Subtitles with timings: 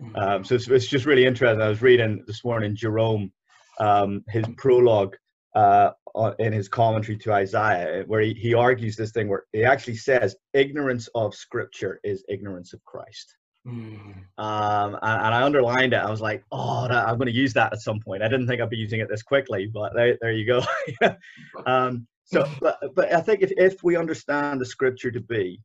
[0.00, 0.16] Mm-hmm.
[0.16, 1.60] Um, so it's, it's, just really interesting.
[1.60, 3.32] I was reading this morning Jerome,
[3.80, 5.16] um, his prologue
[5.54, 5.92] uh,
[6.38, 10.36] in his commentary to Isaiah, where he, he argues this thing where he actually says
[10.52, 13.36] ignorance of Scripture is ignorance of Christ.
[13.66, 14.14] Mm.
[14.38, 15.96] Um, and, and, I underlined it.
[15.96, 18.22] I was like, oh, that, I'm going to use that at some point.
[18.22, 20.62] I didn't think I'd be using it this quickly, but there, there you go.
[21.66, 25.60] um, so, but, but I think if, if we understand the Scripture to be,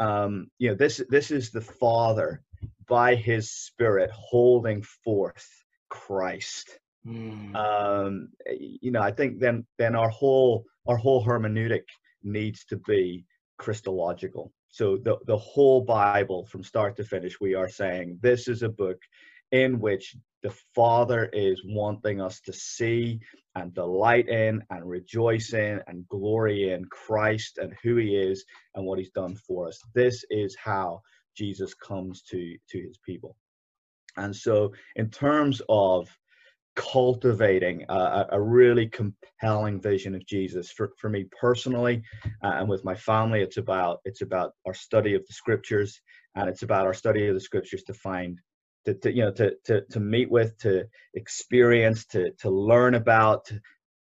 [0.00, 2.42] um, you know, this this is the Father
[2.88, 5.46] by His Spirit holding forth
[5.88, 6.78] Christ.
[7.06, 7.54] Mm.
[7.54, 8.28] Um,
[8.58, 11.84] you know, I think then then our whole our whole hermeneutic
[12.22, 13.24] needs to be
[13.58, 14.52] Christological.
[14.68, 18.68] So the the whole Bible from start to finish, we are saying this is a
[18.68, 18.98] book
[19.52, 23.20] in which the Father is wanting us to see
[23.54, 28.44] and delight in and rejoice in and glory in Christ and who He is
[28.74, 29.80] and what He's done for us.
[29.94, 31.02] This is how
[31.34, 33.36] Jesus comes to to His people.
[34.16, 36.08] And so, in terms of
[36.76, 42.02] cultivating a, a, really compelling vision of Jesus for, for me personally
[42.42, 46.00] uh, and with my family it's about it's about our study of the scriptures
[46.34, 48.40] and it's about our study of the scriptures to find
[48.86, 53.50] to, to you know to, to to meet with to experience to to learn about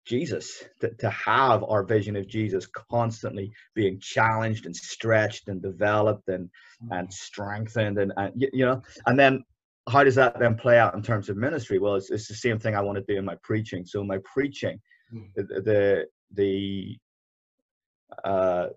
[0.06, 6.28] Jesus to, to have our vision of Jesus constantly being challenged and stretched and developed
[6.30, 6.50] and
[6.92, 9.44] and strengthened and, and you know and then
[9.90, 11.78] how does that then play out in terms of ministry?
[11.78, 13.86] Well, it's, it's the same thing I want to do in my preaching.
[13.86, 14.80] So my preaching,
[15.14, 15.28] mm.
[15.36, 16.98] the the, the
[18.24, 18.68] uh,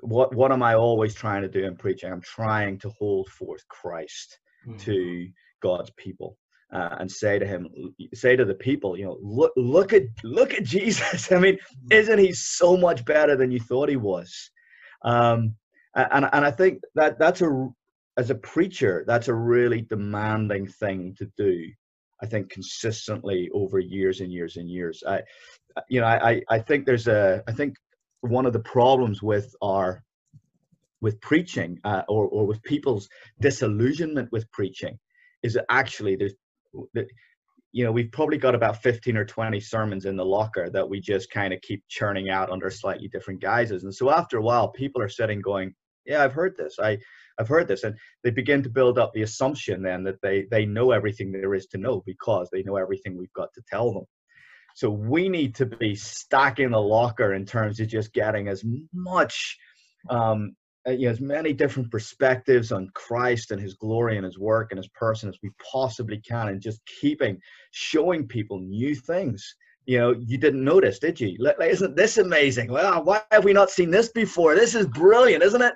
[0.00, 2.12] what what am I always trying to do in preaching?
[2.12, 4.80] I'm trying to hold forth Christ mm.
[4.82, 5.28] to
[5.62, 6.38] God's people.
[6.72, 7.68] Uh, and say to him,
[8.12, 11.30] say to the people, you know, look, look at, look at Jesus.
[11.32, 11.92] I mean, hmm.
[11.92, 14.50] isn't he so much better than you thought he was?
[15.02, 15.54] Um,
[15.94, 17.68] and and I think that that's a
[18.16, 21.70] as a preacher, that's a really demanding thing to do.
[22.22, 25.02] I think consistently over years and years and years.
[25.06, 25.22] I,
[25.90, 27.74] you know, I, I think there's a, I think
[28.22, 30.02] one of the problems with our,
[31.02, 33.06] with preaching uh, or, or with people's
[33.40, 34.98] disillusionment with preaching
[35.42, 36.32] is that actually there's,
[37.72, 41.00] you know, we've probably got about 15 or 20 sermons in the locker that we
[41.00, 43.84] just kind of keep churning out under slightly different guises.
[43.84, 45.74] And so after a while, people are sitting going,
[46.06, 46.76] yeah, I've heard this.
[46.80, 46.98] I,
[47.38, 50.64] I've heard this, and they begin to build up the assumption then that they they
[50.64, 54.04] know everything there is to know because they know everything we've got to tell them.
[54.74, 58.62] So we need to be stacking the locker in terms of just getting as
[58.92, 59.56] much,
[60.10, 60.54] um,
[60.86, 64.70] Uh, you know, as many different perspectives on Christ and His glory and His work
[64.70, 67.38] and His person as we possibly can, and just keeping
[67.72, 69.56] showing people new things.
[69.86, 71.36] You know you didn't notice did you?
[71.60, 72.72] Isn't this amazing?
[72.72, 74.54] Well why have we not seen this before?
[74.54, 75.74] This is brilliant isn't it?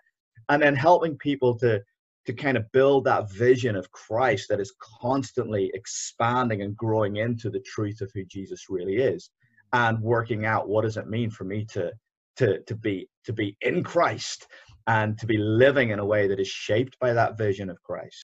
[0.48, 1.80] And then helping people to
[2.26, 7.50] to kind of build that vision of Christ that is constantly expanding and growing into
[7.50, 9.30] the truth of who Jesus really is
[9.72, 11.92] and working out what does it mean for me to
[12.36, 14.46] to to be to be in Christ
[14.90, 18.18] and to be living in a way that is shaped by that vision of Christ